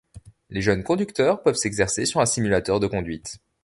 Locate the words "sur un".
2.07-2.25